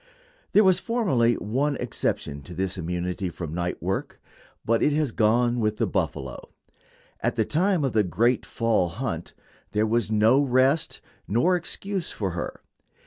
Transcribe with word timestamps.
There 0.53 0.63
was 0.63 0.79
formerly 0.79 1.35
one 1.35 1.75
exception 1.75 2.41
to 2.45 2.55
this 2.55 2.75
immunity 2.75 3.29
from 3.29 3.53
night 3.53 3.83
work, 3.83 4.19
but 4.65 4.81
it 4.81 4.93
has 4.93 5.11
gone 5.11 5.59
with 5.59 5.77
the 5.77 5.85
buffalo. 5.85 6.49
At 7.19 7.35
the 7.35 7.45
time 7.45 7.83
of 7.83 7.93
the 7.93 8.01
"great 8.03 8.43
fall 8.43 8.89
hunt" 8.89 9.35
there 9.73 9.85
was 9.85 10.09
no 10.09 10.41
rest 10.43 11.01
nor 11.27 11.55
excuse 11.55 12.09
for 12.11 12.31
her. 12.31 12.63